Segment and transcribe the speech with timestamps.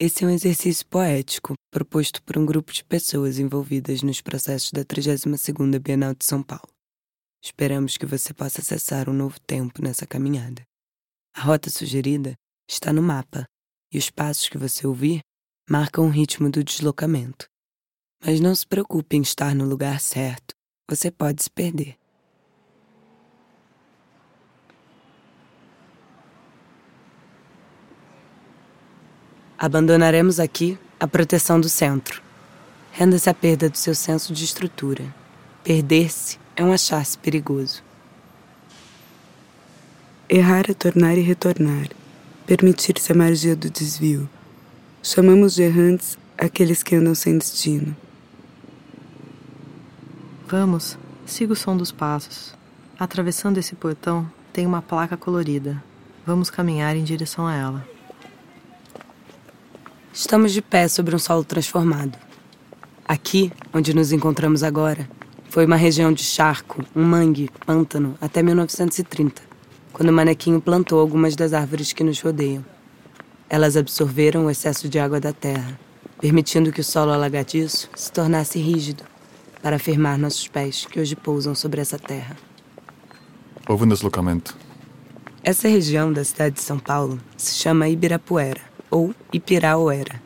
[0.00, 4.84] Esse é um exercício poético proposto por um grupo de pessoas envolvidas nos processos da
[4.84, 6.68] 32ª Bienal de São Paulo.
[7.42, 10.62] Esperamos que você possa acessar um novo tempo nessa caminhada.
[11.34, 12.34] A rota sugerida
[12.70, 13.44] está no mapa
[13.92, 15.18] e os passos que você ouvir
[15.68, 17.48] marcam o ritmo do deslocamento.
[18.24, 20.54] Mas não se preocupe em estar no lugar certo,
[20.88, 21.98] você pode se perder.
[29.60, 32.22] Abandonaremos aqui a proteção do centro.
[32.92, 35.12] Renda-se à perda do seu senso de estrutura.
[35.64, 37.82] Perder-se é um achar-se perigoso.
[40.28, 41.88] Errar é tornar e retornar,
[42.46, 44.30] permitir-se a magia do desvio.
[45.02, 47.96] Chamamos de errantes aqueles que andam sem destino.
[50.46, 52.54] Vamos, siga o som dos passos.
[52.96, 55.82] Atravessando esse portão, tem uma placa colorida.
[56.24, 57.97] Vamos caminhar em direção a ela.
[60.12, 62.18] Estamos de pé sobre um solo transformado.
[63.06, 65.08] Aqui, onde nos encontramos agora,
[65.50, 69.42] foi uma região de charco, um mangue, pântano, até 1930,
[69.92, 72.64] quando o manequinho plantou algumas das árvores que nos rodeiam.
[73.48, 75.78] Elas absorveram o excesso de água da terra,
[76.20, 79.04] permitindo que o solo alagadiço se tornasse rígido
[79.62, 82.36] para afirmar nossos pés que hoje pousam sobre essa terra.
[83.68, 84.56] Houve um deslocamento.
[85.44, 90.20] Essa região da cidade de São Paulo se chama Ibirapuera ou Ipirauera.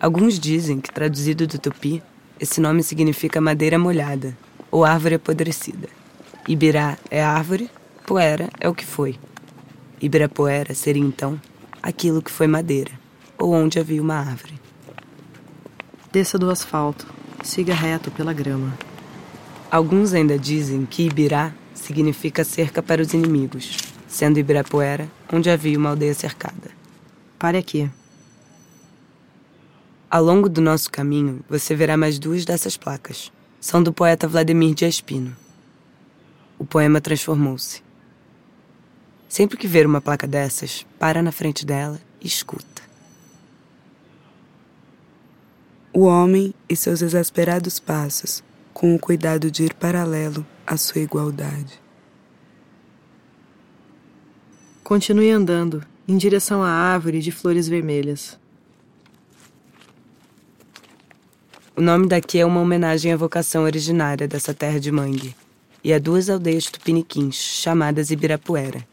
[0.00, 2.02] Alguns dizem que, traduzido do tupi,
[2.38, 4.36] esse nome significa madeira molhada
[4.70, 5.88] ou árvore apodrecida.
[6.48, 7.70] Ibirá é árvore,
[8.06, 9.18] poera é o que foi.
[10.00, 11.40] Ibirapuera seria então
[11.82, 12.90] aquilo que foi madeira,
[13.38, 14.60] ou onde havia uma árvore.
[16.12, 17.06] Desça do asfalto,
[17.42, 18.76] siga reto pela grama.
[19.70, 25.90] Alguns ainda dizem que Ibirá significa cerca para os inimigos, sendo Ibirapuera onde havia uma
[25.90, 26.70] aldeia cercada.
[27.38, 27.90] Pare aqui,
[30.14, 33.32] ao longo do nosso caminho, você verá mais duas dessas placas.
[33.60, 35.36] São do poeta Vladimir de Espino.
[36.56, 37.82] O poema transformou-se.
[39.28, 42.82] Sempre que ver uma placa dessas, para na frente dela e escuta.
[45.92, 48.40] O homem e seus exasperados passos,
[48.72, 51.82] com o cuidado de ir paralelo à sua igualdade.
[54.84, 58.38] Continue andando, em direção à árvore de flores vermelhas.
[61.76, 65.34] O nome daqui é uma homenagem à vocação originária dessa terra de mangue
[65.82, 68.86] e a duas aldeias tupiniquins chamadas Ibirapuera.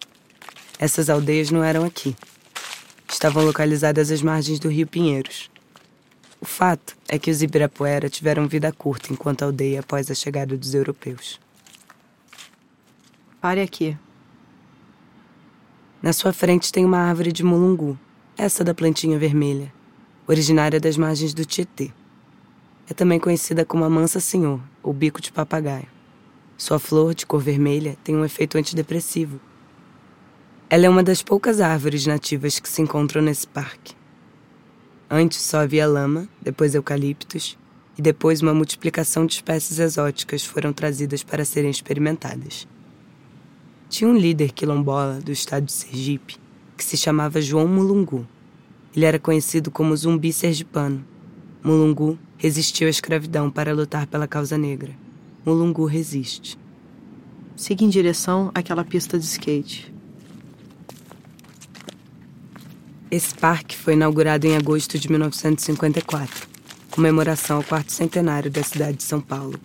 [0.80, 2.16] Essas aldeias não eram aqui.
[3.08, 5.52] Estavam localizadas às margens do rio Pinheiros.
[6.42, 10.74] O fato é que os Ibirapuera tiveram vida curta enquanto aldeia após a chegada dos
[10.74, 11.40] europeus.
[13.40, 13.96] Pare aqui.
[16.02, 17.96] Na sua frente tem uma árvore de mulungu,
[18.36, 19.72] essa da plantinha vermelha,
[20.28, 21.92] originária das margens do Tietê.
[22.92, 25.88] É também conhecida como a mansa senhor, ou bico de papagaio.
[26.58, 29.40] Sua flor, de cor vermelha, tem um efeito antidepressivo.
[30.70, 33.96] Ela é uma das poucas árvores nativas que se encontram nesse parque.
[35.10, 37.58] Antes só havia lama, depois eucaliptos,
[37.98, 42.68] e depois uma multiplicação de espécies exóticas foram trazidas para serem experimentadas.
[43.88, 46.38] Tinha um líder quilombola do estado de Sergipe
[46.76, 48.28] que se chamava João Mulungu.
[48.94, 51.06] Ele era conhecido como Zumbi Sergipano.
[51.64, 54.96] Mulungu resistiu à escravidão para lutar pela causa negra.
[55.46, 56.58] Mulungu resiste.
[57.56, 59.94] Siga em direção àquela pista de skate.
[63.12, 66.48] Esse parque foi inaugurado em agosto de 1954,
[66.90, 69.60] comemoração ao quarto centenário da cidade de São Paulo,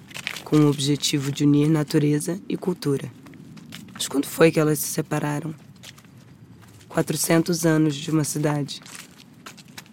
[0.44, 3.10] com o objetivo de unir natureza e cultura.
[3.94, 5.54] Mas quando foi que elas se separaram?
[6.90, 8.82] 400 anos de uma cidade.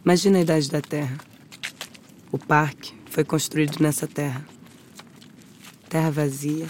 [0.04, 1.33] Imagina a idade da Terra.
[2.34, 4.44] O parque foi construído nessa terra.
[5.88, 6.66] Terra vazia.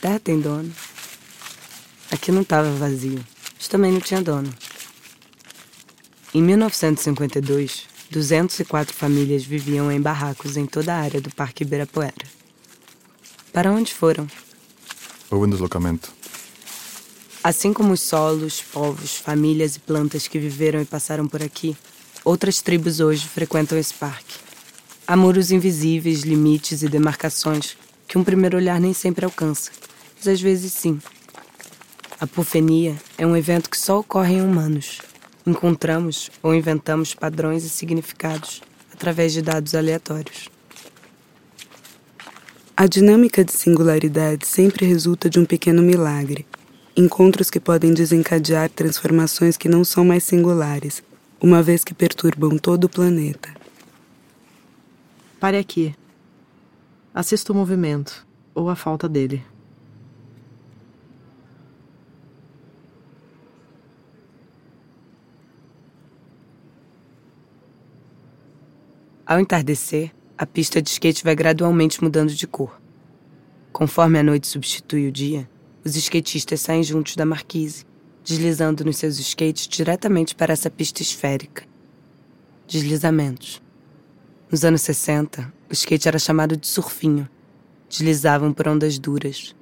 [0.00, 0.72] Terra tem dono.
[2.12, 3.18] Aqui não estava vazio,
[3.56, 4.54] mas também não tinha dono.
[6.32, 12.14] Em 1952, 204 famílias viviam em barracos em toda a área do Parque Ibirapuera.
[13.52, 14.28] Para onde foram?
[15.28, 16.12] Houve um deslocamento.
[17.42, 21.76] Assim como os solos, povos, famílias e plantas que viveram e passaram por aqui,
[22.24, 24.27] outras tribos hoje frequentam esse parque.
[25.10, 29.70] Há muros invisíveis, limites e demarcações que um primeiro olhar nem sempre alcança,
[30.14, 31.00] mas às vezes sim.
[32.20, 35.00] A apofenia é um evento que só ocorre em humanos.
[35.46, 38.60] Encontramos ou inventamos padrões e significados
[38.92, 40.50] através de dados aleatórios.
[42.76, 46.44] A dinâmica de singularidade sempre resulta de um pequeno milagre,
[46.94, 51.02] encontros que podem desencadear transformações que não são mais singulares,
[51.40, 53.57] uma vez que perturbam todo o planeta.
[55.40, 55.94] Pare aqui.
[57.14, 59.44] Assista o movimento, ou a falta dele.
[69.24, 72.80] Ao entardecer, a pista de skate vai gradualmente mudando de cor.
[73.72, 75.48] Conforme a noite substitui o dia,
[75.84, 77.84] os skatistas saem juntos da marquise,
[78.24, 81.64] deslizando nos seus skates diretamente para essa pista esférica.
[82.66, 83.62] Deslizamentos.
[84.50, 87.28] Nos anos 60, o skate era chamado de surfinho.
[87.88, 89.54] Deslizavam por ondas duras.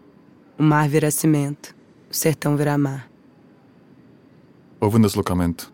[0.56, 1.74] O mar vira cimento,
[2.10, 3.10] o sertão vira mar.
[4.80, 5.72] Houve um deslocamento.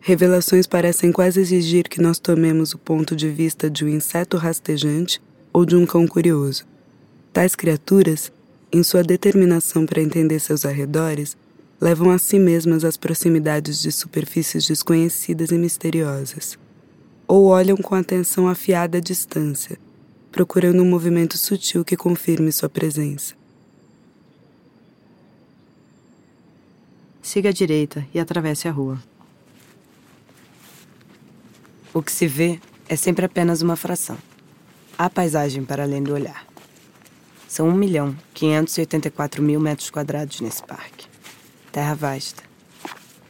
[0.00, 5.20] Revelações parecem quase exigir que nós tomemos o ponto de vista de um inseto rastejante
[5.52, 6.64] ou de um cão curioso.
[7.32, 8.32] Tais criaturas,
[8.72, 11.36] em sua determinação para entender seus arredores,
[11.84, 16.58] levam a si mesmas às proximidades de superfícies desconhecidas e misteriosas.
[17.28, 19.78] Ou olham com atenção afiada à distância,
[20.32, 23.34] procurando um movimento sutil que confirme sua presença.
[27.20, 28.98] Siga à direita e atravesse a rua.
[31.92, 32.58] O que se vê
[32.88, 34.16] é sempre apenas uma fração.
[34.96, 36.46] Há paisagem para além do olhar.
[37.46, 41.12] São 1 milhão 584 mil metros quadrados nesse parque.
[41.74, 42.40] Terra vasta.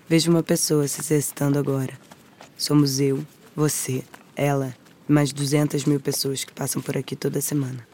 [0.07, 1.99] Vejo uma pessoa se exercitando agora.
[2.59, 3.27] Somos eu,
[3.57, 4.05] você,
[4.37, 4.77] ela
[5.09, 7.89] e mais 200 mil pessoas que passam por aqui toda semana.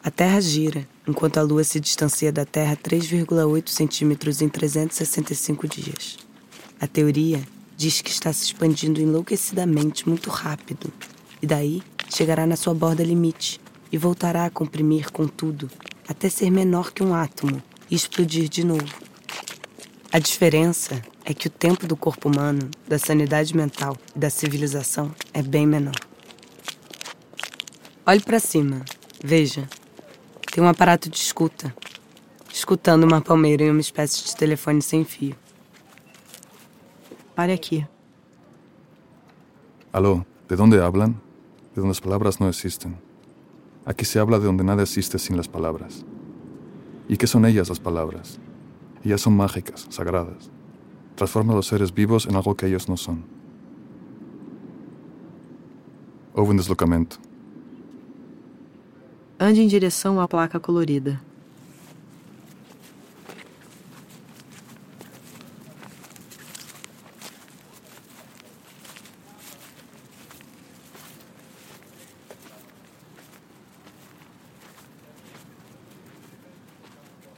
[0.00, 6.18] A Terra gira, enquanto a Lua se distancia da Terra 3,8 centímetros em 365 dias.
[6.80, 7.42] A teoria
[7.76, 10.92] diz que está se expandindo enlouquecidamente muito rápido,
[11.42, 15.68] e daí chegará na sua borda limite e voltará a comprimir com tudo
[16.06, 19.05] até ser menor que um átomo e explodir de novo.
[20.16, 25.14] A diferença é que o tempo do corpo humano, da sanidade mental e da civilização
[25.34, 25.92] é bem menor.
[28.06, 28.82] Olhe para cima,
[29.22, 29.68] veja.
[30.50, 31.70] Tem um aparato de escuta,
[32.50, 35.36] escutando uma palmeira em uma espécie de telefone sem fio.
[37.34, 37.86] Pare aqui.
[39.92, 41.20] Aló, ¿de dónde hablan?
[41.74, 42.96] De donde las palabras no existen.
[43.84, 46.06] Aquí se habla de donde nada existe sin las palabras.
[47.06, 48.40] ¿Y qué son ellas las palabras?
[49.04, 50.50] Ellas son mágicas, sagradas.
[51.14, 53.24] Transforman a los seres vivos en algo que ellos no son.
[56.34, 57.18] Houve um deslocamento.
[59.38, 61.20] Ande em direção à placa colorida.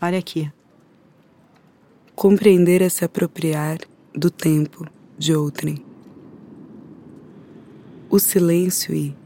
[0.00, 0.50] Pare aqui.
[2.18, 3.78] Compreender é se apropriar
[4.12, 4.84] do tempo
[5.16, 5.86] de outrem.
[8.10, 9.16] O silêncio e,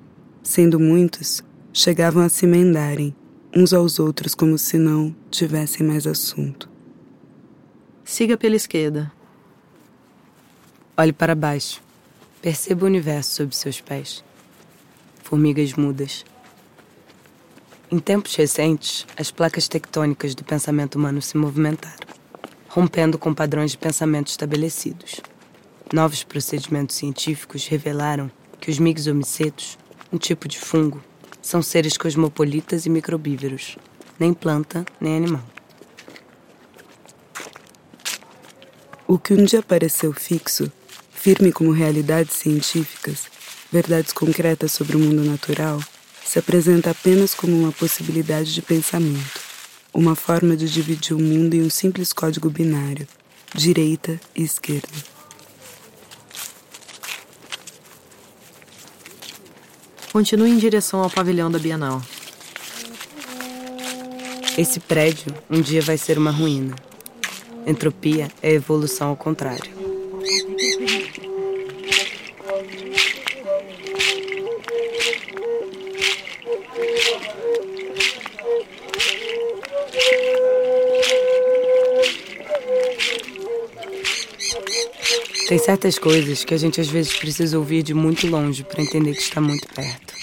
[0.42, 1.42] sendo muitos,
[1.72, 3.16] chegavam a se emendarem
[3.56, 6.68] uns aos outros como se não tivessem mais assunto.
[8.04, 9.10] Siga pela esquerda.
[10.94, 11.82] Olhe para baixo.
[12.42, 14.22] Perceba o universo sob seus pés.
[15.22, 16.26] Formigas mudas.
[17.90, 22.11] Em tempos recentes, as placas tectônicas do pensamento humano se movimentaram,
[22.72, 25.20] rompendo com padrões de pensamento estabelecidos.
[25.92, 29.78] Novos procedimentos científicos revelaram que os mixomicetos,
[30.10, 31.04] um tipo de fungo,
[31.42, 33.76] são seres cosmopolitas e microbíveros,
[34.18, 35.44] nem planta nem animal.
[39.06, 40.72] O que um dia pareceu fixo,
[41.10, 43.26] firme como realidades científicas,
[43.70, 45.78] verdades concretas sobre o mundo natural,
[46.24, 49.41] se apresenta apenas como uma possibilidade de pensamento,
[49.92, 53.06] uma forma de dividir o mundo em um simples código binário,
[53.54, 54.88] direita e esquerda.
[60.12, 62.02] Continue em direção ao pavilhão da Bienal.
[64.56, 66.76] Esse prédio um dia vai ser uma ruína.
[67.66, 69.81] Entropia é evolução ao contrário.
[85.52, 89.12] Tem certas coisas que a gente às vezes precisa ouvir de muito longe para entender
[89.12, 90.14] que está muito perto.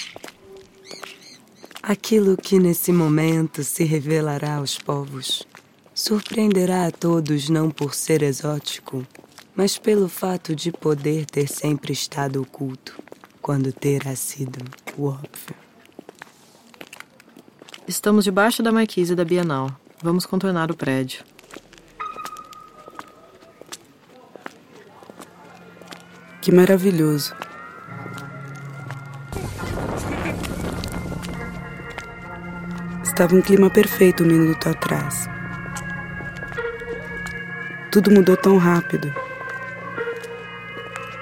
[1.83, 5.48] Aquilo que nesse momento se revelará aos povos
[5.93, 9.05] surpreenderá a todos não por ser exótico,
[9.55, 13.00] mas pelo fato de poder ter sempre estado oculto,
[13.39, 14.57] quando terá sido
[14.98, 15.55] o óbvio.
[17.88, 19.69] Estamos debaixo da marquise da Bienal.
[20.01, 21.24] Vamos contornar o prédio.
[26.50, 27.36] Que maravilhoso.
[33.03, 35.29] Estava um clima perfeito um minuto atrás.
[37.91, 39.13] Tudo mudou tão rápido.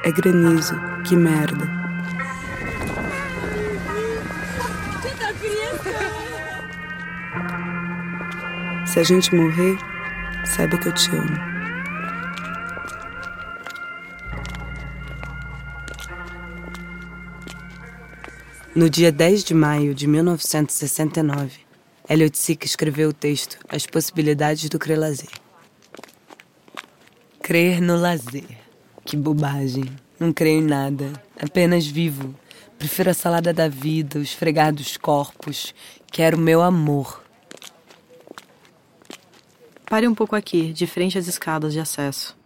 [0.06, 1.68] É granizo, que merda.
[8.86, 9.78] Se a gente morrer,
[10.46, 11.57] saiba que eu te amo.
[18.78, 21.62] No dia 10 de maio de 1969,
[22.08, 25.32] Elliot Sick escreveu o texto As Possibilidades do Crer Lazer.
[27.42, 28.46] Crer no lazer.
[29.04, 29.86] Que bobagem.
[30.20, 31.12] Não creio em nada.
[31.42, 32.36] Apenas vivo.
[32.78, 35.74] Prefiro a salada da vida, o esfregar dos corpos.
[36.12, 37.24] Quero meu amor.
[39.90, 42.38] Pare um pouco aqui, de frente às escadas de acesso.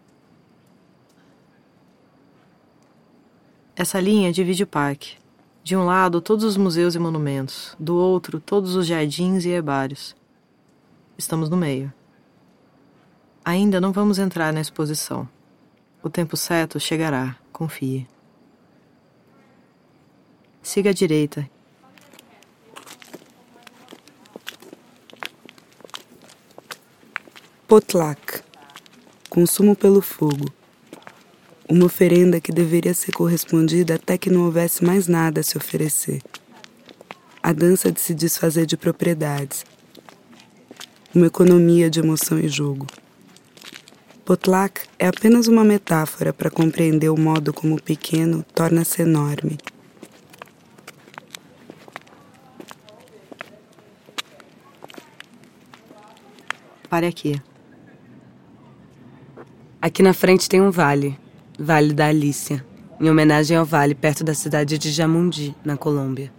[3.75, 5.19] Essa linha divide o parque.
[5.63, 10.15] De um lado, todos os museus e monumentos, do outro, todos os jardins e herbários.
[11.15, 11.93] Estamos no meio.
[13.45, 15.29] Ainda não vamos entrar na exposição.
[16.01, 18.07] O tempo certo chegará, confie.
[20.63, 21.47] Siga à direita.
[27.67, 28.43] Potlac
[29.29, 30.60] consumo pelo fogo
[31.71, 36.21] uma oferenda que deveria ser correspondida até que não houvesse mais nada a se oferecer.
[37.41, 39.65] A dança de se desfazer de propriedades.
[41.15, 42.87] Uma economia de emoção e jogo.
[44.25, 49.57] Potlac é apenas uma metáfora para compreender o modo como o pequeno torna-se enorme.
[56.89, 57.41] Pare aqui.
[59.81, 61.20] Aqui na frente tem um vale.
[61.63, 62.65] Vale da Alícia,
[62.99, 66.33] em homenagem ao vale perto da cidade de Jamundi, na Colômbia.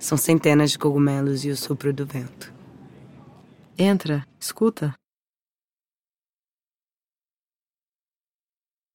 [0.00, 2.52] São centenas de cogumelos e o sopro do vento.
[3.78, 4.92] Entra, escuta.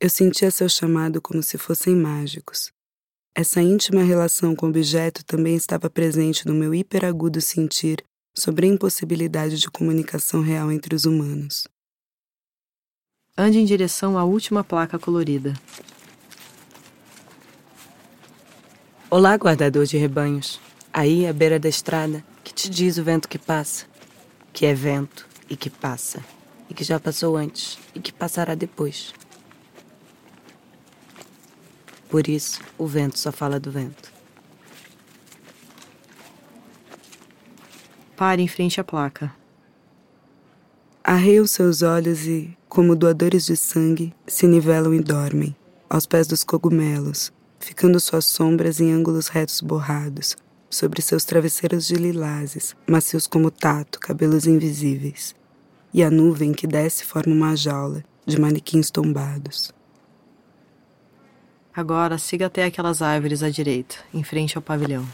[0.01, 2.74] Eu sentia seu chamado como se fossem mágicos.
[3.33, 8.03] Essa íntima relação com o objeto também estava presente no meu hiperagudo sentir
[8.38, 11.63] sobre a impossibilidade de comunicação real entre os humanos.
[13.41, 15.53] Ande em direção à última placa colorida.
[19.10, 20.60] Olá, guardador de rebanhos.
[20.91, 23.86] Aí, à beira da estrada, que te diz o vento que passa?
[24.51, 26.22] Que é vento e que passa,
[26.69, 29.13] e que já passou antes e que passará depois.
[32.10, 34.12] Por isso, o vento só fala do vento.
[38.17, 39.34] Pare em frente à placa.
[41.01, 45.56] Arreiam seus olhos e, como doadores de sangue, se nivelam e dormem,
[45.90, 50.38] aos pés dos cogumelos, ficando suas sombras em ângulos retos borrados,
[50.70, 55.36] sobre seus travesseiros de lilazes, macios como tato, cabelos invisíveis.
[55.92, 59.74] E a nuvem que desce forma uma jaula de manequins tombados.
[61.76, 65.06] Agora siga até aquelas árvores à direita, em frente ao pavilhão.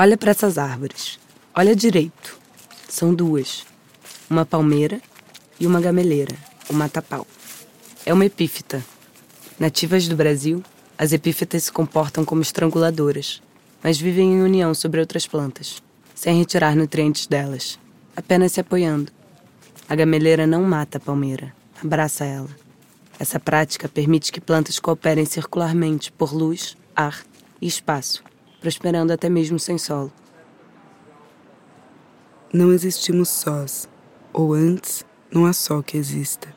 [0.00, 1.18] Olha para essas árvores.
[1.52, 2.38] Olha direito.
[2.88, 3.66] São duas.
[4.30, 5.02] Uma palmeira
[5.58, 6.36] e uma gameleira,
[6.70, 7.26] o matapau.
[8.06, 8.80] É uma epífita.
[9.58, 10.62] Nativas do Brasil,
[10.96, 13.42] as epífitas se comportam como estranguladoras,
[13.82, 15.82] mas vivem em união sobre outras plantas,
[16.14, 17.76] sem retirar nutrientes delas,
[18.14, 19.10] apenas se apoiando.
[19.88, 21.52] A gameleira não mata a palmeira,
[21.82, 22.50] abraça ela.
[23.18, 27.24] Essa prática permite que plantas cooperem circularmente por luz, ar
[27.60, 28.22] e espaço
[28.60, 30.12] prosperando até mesmo sem solo.
[32.52, 33.88] Não existimos sós,
[34.32, 36.56] ou antes, não há sol que exista.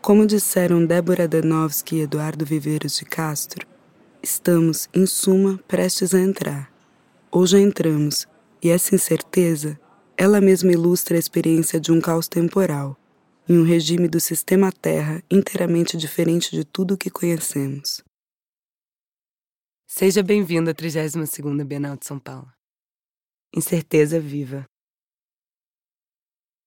[0.00, 3.66] Como disseram Débora Danovski e Eduardo Viveiros de Castro,
[4.22, 6.72] estamos, em suma, prestes a entrar.
[7.30, 8.26] Ou já entramos,
[8.62, 9.78] e essa incerteza,
[10.16, 12.96] ela mesma ilustra a experiência de um caos temporal,
[13.48, 18.02] em um regime do sistema Terra inteiramente diferente de tudo o que conhecemos.
[19.92, 22.48] Seja bem-vindo à 32ª Bienal de São Paulo.
[23.52, 24.64] Incerteza viva.